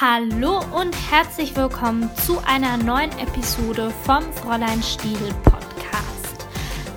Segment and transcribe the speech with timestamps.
[0.00, 6.46] Hallo und herzlich willkommen zu einer neuen Episode vom Fräulein Stiel Podcast.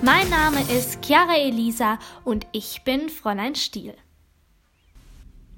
[0.00, 3.92] Mein Name ist Chiara Elisa und ich bin Fräulein Stiel.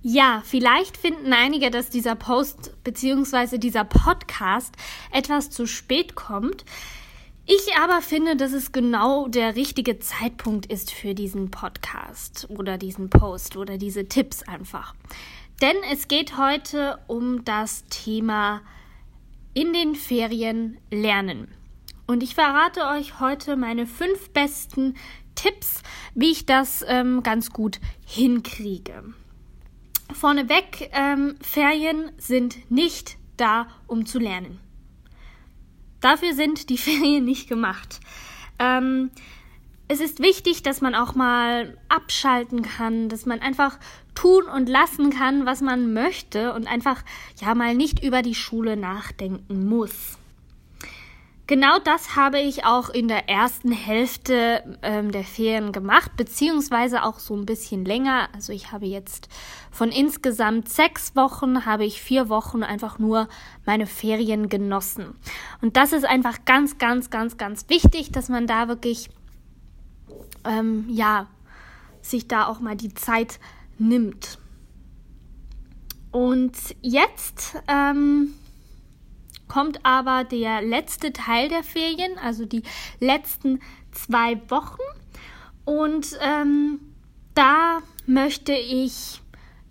[0.02, 3.58] Ja, vielleicht finden einige, dass dieser Post bzw.
[3.58, 4.74] dieser Podcast
[5.12, 6.64] etwas zu spät kommt.
[7.46, 13.08] Ich aber finde, dass es genau der richtige Zeitpunkt ist für diesen Podcast oder diesen
[13.08, 14.94] Post oder diese Tipps einfach.
[15.62, 18.60] Denn es geht heute um das Thema
[19.54, 21.48] in den Ferien lernen.
[22.06, 24.94] Und ich verrate euch heute meine fünf besten
[25.34, 25.82] Tipps,
[26.14, 29.14] wie ich das ähm, ganz gut hinkriege.
[30.12, 34.60] Vorneweg, ähm, Ferien sind nicht da, um zu lernen.
[36.00, 38.00] Dafür sind die Ferien nicht gemacht.
[38.58, 39.10] Ähm,
[39.88, 43.78] es ist wichtig, dass man auch mal abschalten kann, dass man einfach
[44.14, 47.02] tun und lassen kann, was man möchte und einfach
[47.40, 50.18] ja mal nicht über die Schule nachdenken muss.
[51.48, 57.20] Genau das habe ich auch in der ersten Hälfte ähm, der Ferien gemacht, beziehungsweise auch
[57.20, 58.28] so ein bisschen länger.
[58.34, 59.28] Also ich habe jetzt
[59.70, 63.28] von insgesamt sechs Wochen, habe ich vier Wochen einfach nur
[63.64, 65.14] meine Ferien genossen.
[65.62, 69.08] Und das ist einfach ganz, ganz, ganz, ganz wichtig, dass man da wirklich
[70.48, 71.26] ähm, ja,
[72.02, 73.38] sich da auch mal die Zeit
[73.78, 74.38] nimmt.
[76.10, 78.34] Und jetzt ähm,
[79.48, 82.62] kommt aber der letzte Teil der Ferien, also die
[83.00, 83.60] letzten
[83.92, 84.80] zwei Wochen.
[85.64, 86.80] Und ähm,
[87.34, 89.20] da möchte ich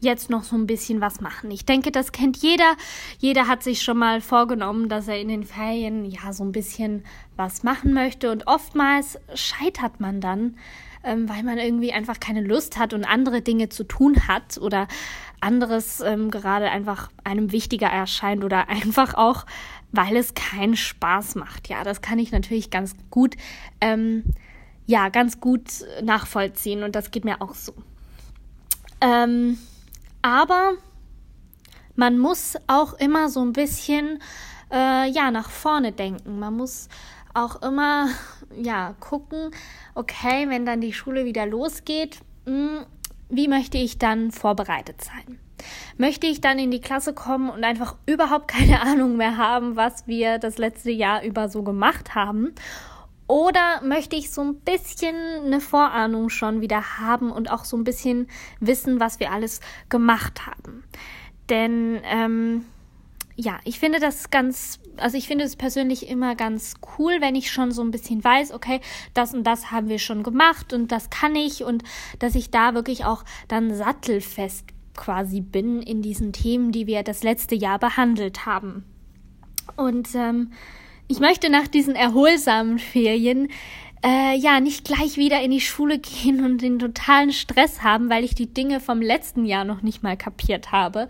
[0.06, 1.52] jetzt noch so ein bisschen was machen.
[1.52, 2.76] Ich denke, das kennt jeder.
[3.20, 7.04] Jeder hat sich schon mal vorgenommen, dass er in den Ferien ja so ein bisschen
[7.36, 8.32] was machen möchte.
[8.32, 10.58] Und oftmals scheitert man dann,
[11.04, 14.88] ähm, weil man irgendwie einfach keine Lust hat und andere Dinge zu tun hat oder
[15.42, 19.46] anderes ähm, gerade einfach einem wichtiger erscheint oder einfach auch,
[19.92, 21.68] weil es keinen Spaß macht.
[21.68, 23.36] Ja, das kann ich natürlich ganz gut,
[23.82, 24.24] ähm,
[24.86, 25.64] ja, ganz gut
[26.04, 27.74] nachvollziehen und das geht mir auch so.
[29.02, 29.58] Ähm,
[30.26, 30.74] aber
[31.96, 34.20] man muss auch immer so ein bisschen
[34.72, 36.40] äh, ja nach vorne denken.
[36.40, 36.90] Man muss
[37.36, 38.10] auch immer
[38.58, 39.52] ja gucken,
[39.94, 42.86] okay, wenn dann die Schule wieder losgeht, mh, hm,
[43.30, 45.40] wie möchte ich dann vorbereitet sein?
[45.98, 50.08] Möchte ich dann in die Klasse kommen und einfach überhaupt keine Ahnung mehr haben, was
[50.08, 52.56] wir das letzte Jahr über so gemacht haben?
[53.28, 55.16] Oder möchte ich so ein bisschen
[55.46, 58.28] eine Vorahnung schon wieder haben und auch so ein bisschen
[58.60, 60.84] wissen, was wir alles gemacht haben?
[61.50, 62.66] Denn ähm,
[63.36, 67.52] ja, ich finde das ganz, also ich finde es persönlich immer ganz cool, wenn ich
[67.52, 68.80] schon so ein bisschen weiß, okay,
[69.14, 71.84] das und das haben wir schon gemacht und das kann ich und
[72.20, 74.66] dass ich da wirklich auch dann sattelfest
[74.96, 78.86] quasi bin in diesen Themen, die wir das letzte Jahr behandelt haben.
[79.76, 80.52] Und ähm,
[81.08, 83.50] ich möchte nach diesen erholsamen Ferien
[84.04, 88.24] äh, ja nicht gleich wieder in die Schule gehen und den totalen Stress haben, weil
[88.24, 91.08] ich die Dinge vom letzten Jahr noch nicht mal kapiert habe.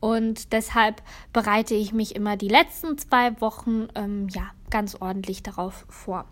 [0.00, 1.02] Und deshalb
[1.32, 6.26] bereite ich mich immer die letzten zwei Wochen ähm, ja ganz ordentlich darauf vor.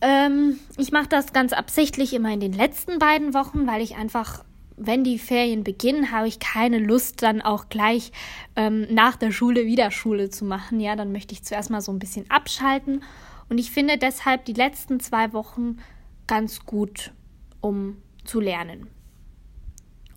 [0.00, 4.44] Ähm, ich mache das ganz absichtlich immer in den letzten beiden Wochen, weil ich einfach
[4.76, 8.12] wenn die Ferien beginnen, habe ich keine Lust, dann auch gleich
[8.56, 10.80] ähm, nach der Schule wieder Schule zu machen.
[10.80, 13.02] Ja, dann möchte ich zuerst mal so ein bisschen abschalten.
[13.48, 15.78] Und ich finde deshalb die letzten zwei Wochen
[16.26, 17.12] ganz gut,
[17.60, 18.88] um zu lernen.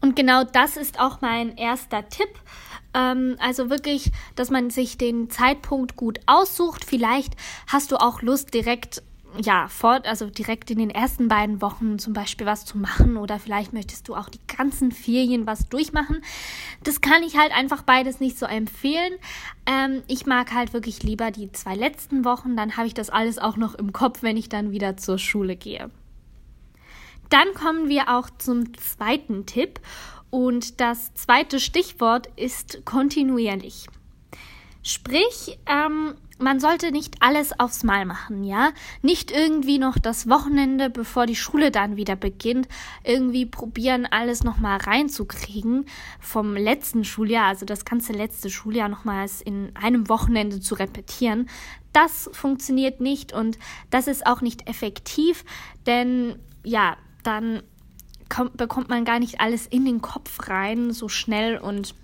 [0.01, 2.29] Und genau das ist auch mein erster Tipp.
[2.93, 6.85] Ähm, also wirklich, dass man sich den Zeitpunkt gut aussucht.
[6.85, 7.33] Vielleicht
[7.67, 9.03] hast du auch Lust, direkt
[9.39, 13.39] ja, fort, also direkt in den ersten beiden Wochen zum Beispiel was zu machen oder
[13.39, 16.23] vielleicht möchtest du auch die ganzen Ferien was durchmachen.
[16.83, 19.13] Das kann ich halt einfach beides nicht so empfehlen.
[19.65, 23.37] Ähm, ich mag halt wirklich lieber die zwei letzten Wochen, dann habe ich das alles
[23.37, 25.91] auch noch im Kopf, wenn ich dann wieder zur Schule gehe.
[27.29, 29.81] Dann kommen wir auch zum zweiten Tipp
[30.29, 33.87] und das zweite Stichwort ist kontinuierlich.
[34.83, 38.71] Sprich, ähm, man sollte nicht alles aufs Mal machen, ja?
[39.01, 42.67] Nicht irgendwie noch das Wochenende, bevor die Schule dann wieder beginnt,
[43.03, 45.85] irgendwie probieren, alles nochmal reinzukriegen
[46.19, 51.49] vom letzten Schuljahr, also das ganze letzte Schuljahr nochmals in einem Wochenende zu repetieren.
[51.93, 53.57] Das funktioniert nicht und
[53.89, 55.43] das ist auch nicht effektiv,
[55.87, 57.63] denn ja, dann
[58.29, 61.95] kommt, bekommt man gar nicht alles in den Kopf rein so schnell und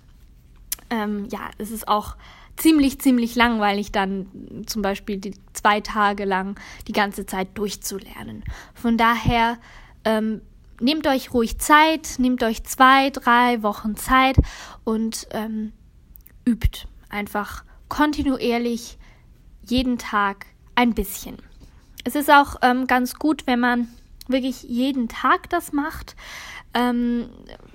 [0.90, 2.16] ähm, ja, es ist auch
[2.56, 8.44] ziemlich, ziemlich langweilig, dann zum Beispiel die zwei Tage lang die ganze Zeit durchzulernen.
[8.74, 9.58] Von daher
[10.04, 10.40] ähm,
[10.80, 14.36] nehmt euch ruhig Zeit, nehmt euch zwei, drei Wochen Zeit
[14.84, 15.72] und ähm,
[16.46, 16.86] übt.
[17.08, 18.98] Einfach kontinuierlich
[19.62, 21.36] jeden Tag ein bisschen.
[22.04, 23.88] Es ist auch ähm, ganz gut, wenn man
[24.28, 26.16] wirklich jeden Tag das macht.
[26.74, 27.28] Ähm,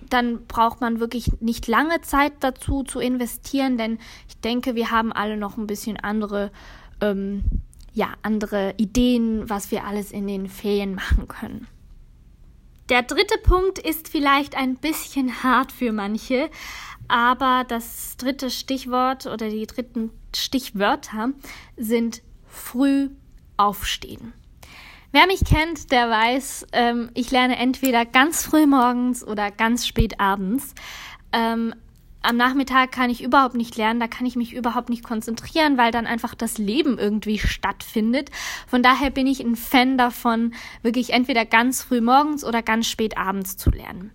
[0.10, 5.12] dann braucht man wirklich nicht lange Zeit dazu zu investieren, denn ich denke, wir haben
[5.12, 6.52] alle noch ein bisschen andere,
[7.02, 7.44] ähm,
[7.94, 11.68] ja, andere Ideen, was wir alles in den Ferien machen können.
[12.90, 16.50] Der dritte Punkt ist vielleicht ein bisschen hart für manche,
[17.08, 21.30] aber das dritte Stichwort oder die dritten Stichwörter
[21.78, 23.10] sind früh
[23.58, 24.34] aufstehen.
[25.12, 30.20] Wer mich kennt, der weiß, ähm, ich lerne entweder ganz früh morgens oder ganz spät
[30.20, 30.76] abends.
[31.34, 31.74] Ähm,
[32.22, 35.92] am Nachmittag kann ich überhaupt nicht lernen, da kann ich mich überhaupt nicht konzentrieren, weil
[35.92, 38.30] dann einfach das Leben irgendwie stattfindet.
[38.68, 40.54] Von daher bin ich ein Fan davon,
[40.84, 44.12] wirklich entweder ganz früh morgens oder ganz spät abends zu lernen.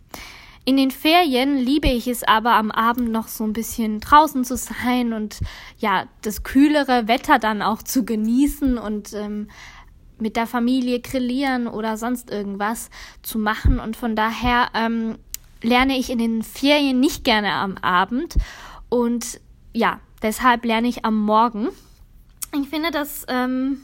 [0.66, 4.56] In den Ferien liebe ich es aber am Abend noch so ein bisschen draußen zu
[4.56, 5.40] sein und
[5.78, 9.48] ja, das kühlere Wetter dann auch zu genießen und ähm,
[10.18, 12.90] mit der Familie grillieren oder sonst irgendwas
[13.22, 13.78] zu machen.
[13.78, 15.18] Und von daher ähm,
[15.62, 18.36] lerne ich in den Ferien nicht gerne am Abend.
[18.88, 19.40] Und
[19.72, 21.68] ja, deshalb lerne ich am Morgen.
[22.60, 23.80] Ich finde das ähm,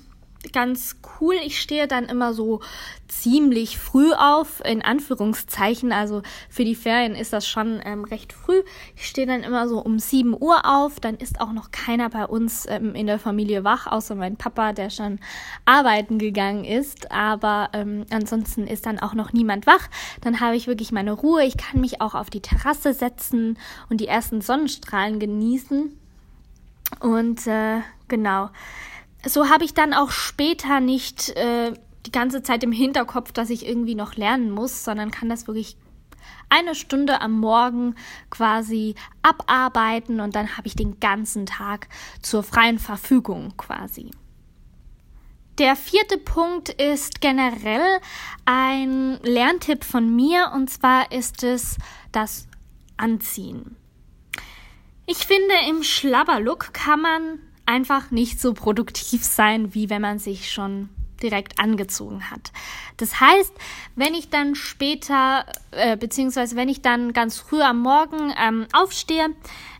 [0.52, 1.34] ganz cool.
[1.44, 2.60] Ich stehe dann immer so
[3.08, 5.92] ziemlich früh auf, in Anführungszeichen.
[5.92, 8.62] Also für die Ferien ist das schon ähm, recht früh.
[8.96, 11.00] Ich stehe dann immer so um 7 Uhr auf.
[11.00, 14.72] Dann ist auch noch keiner bei uns ähm, in der Familie wach, außer mein Papa,
[14.72, 15.18] der schon
[15.64, 17.10] arbeiten gegangen ist.
[17.10, 19.88] Aber ähm, ansonsten ist dann auch noch niemand wach.
[20.20, 21.44] Dann habe ich wirklich meine Ruhe.
[21.44, 23.58] Ich kann mich auch auf die Terrasse setzen
[23.88, 25.96] und die ersten Sonnenstrahlen genießen.
[27.00, 28.50] Und äh, genau
[29.26, 31.72] so habe ich dann auch später nicht äh,
[32.06, 35.76] die ganze Zeit im Hinterkopf, dass ich irgendwie noch lernen muss, sondern kann das wirklich
[36.48, 37.94] eine Stunde am Morgen
[38.28, 41.88] quasi abarbeiten und dann habe ich den ganzen Tag
[42.22, 44.10] zur freien Verfügung quasi.
[45.58, 48.00] Der vierte Punkt ist generell
[48.46, 51.76] ein Lerntipp von mir und zwar ist es
[52.12, 52.48] das
[52.96, 53.76] Anziehen.
[55.06, 57.38] Ich finde, im Schlabberlook kann man
[57.70, 60.88] einfach nicht so produktiv sein, wie wenn man sich schon
[61.22, 62.50] direkt angezogen hat.
[62.96, 63.52] Das heißt,
[63.94, 69.28] wenn ich dann später, äh, beziehungsweise wenn ich dann ganz früh am Morgen ähm, aufstehe,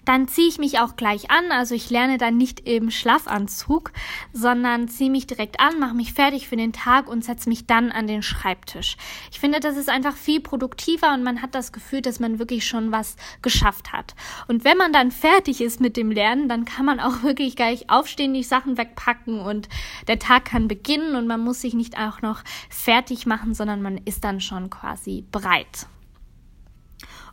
[0.04, 1.52] dann ziehe ich mich auch gleich an.
[1.52, 3.92] Also ich lerne dann nicht im Schlafanzug,
[4.32, 7.92] sondern ziehe mich direkt an, mache mich fertig für den Tag und setze mich dann
[7.92, 8.96] an den Schreibtisch.
[9.30, 12.66] Ich finde, das ist einfach viel produktiver und man hat das Gefühl, dass man wirklich
[12.66, 14.14] schon was geschafft hat.
[14.48, 17.90] Und wenn man dann fertig ist mit dem Lernen, dann kann man auch wirklich gleich
[17.90, 19.68] aufstehen, die Sachen wegpacken und
[20.08, 23.98] der Tag kann beginnen und man muss sich nicht auch noch fertig machen, sondern man
[23.98, 25.86] ist dann schon quasi bereit.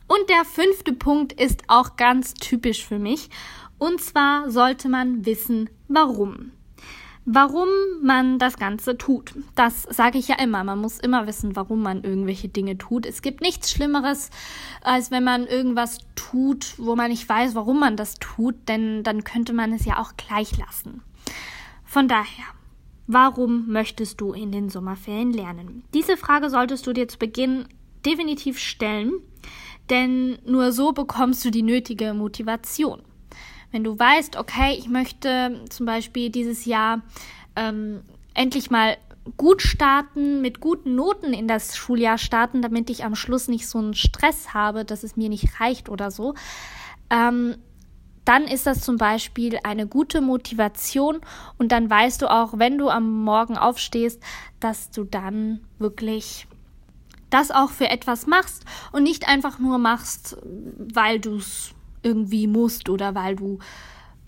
[0.08, 3.28] Und der fünfte Punkt ist auch ganz typisch für mich.
[3.78, 6.50] Und zwar sollte man wissen, warum.
[7.26, 7.68] Warum
[8.02, 9.34] man das Ganze tut.
[9.54, 10.64] Das sage ich ja immer.
[10.64, 13.04] Man muss immer wissen, warum man irgendwelche Dinge tut.
[13.04, 14.30] Es gibt nichts Schlimmeres,
[14.80, 19.24] als wenn man irgendwas tut, wo man nicht weiß, warum man das tut, denn dann
[19.24, 21.02] könnte man es ja auch gleich lassen.
[21.84, 22.44] Von daher,
[23.06, 25.84] warum möchtest du in den Sommerferien lernen?
[25.92, 27.66] Diese Frage solltest du dir zu Beginn
[28.06, 29.12] definitiv stellen
[29.90, 33.02] denn nur so bekommst du die nötige Motivation.
[33.70, 37.02] Wenn du weißt, okay, ich möchte zum Beispiel dieses Jahr
[37.56, 38.00] ähm,
[38.34, 38.96] endlich mal
[39.36, 43.78] gut starten, mit guten Noten in das Schuljahr starten, damit ich am Schluss nicht so
[43.78, 46.34] einen Stress habe, dass es mir nicht reicht oder so,
[47.10, 47.56] ähm,
[48.24, 51.20] dann ist das zum Beispiel eine gute Motivation
[51.56, 54.22] und dann weißt du auch, wenn du am Morgen aufstehst,
[54.60, 56.46] dass du dann wirklich
[57.30, 62.88] das auch für etwas machst und nicht einfach nur machst, weil du es irgendwie musst
[62.88, 63.58] oder weil du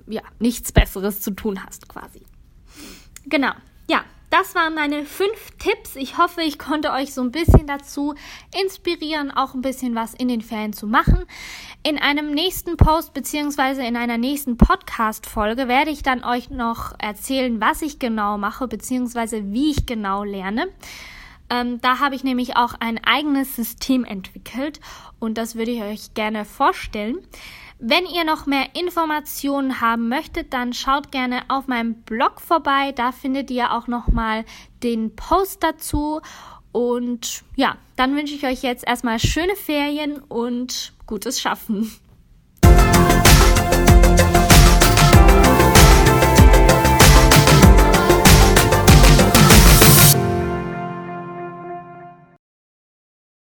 [0.07, 2.23] ja nichts Besseres zu tun hast quasi.
[3.27, 3.53] Genau.
[3.89, 5.97] Ja, das waren meine fünf Tipps.
[5.97, 8.15] Ich hoffe, ich konnte euch so ein bisschen dazu
[8.63, 11.25] inspirieren, auch ein bisschen was in den Ferien zu machen.
[11.83, 17.61] In einem nächsten Post beziehungsweise in einer nächsten Podcast-Folge werde ich dann euch noch erzählen,
[17.61, 20.69] was ich genau mache beziehungsweise wie ich genau lerne.
[21.51, 24.81] Ähm, da habe ich nämlich auch ein eigenes System entwickelt
[25.19, 27.19] und das würde ich euch gerne vorstellen.
[27.79, 32.93] Wenn ihr noch mehr Informationen haben möchtet, dann schaut gerne auf meinem Blog vorbei.
[32.93, 34.45] Da findet ihr auch noch mal
[34.83, 36.21] den Post dazu.
[36.73, 41.91] Und ja, dann wünsche ich euch jetzt erstmal schöne Ferien und gutes Schaffen.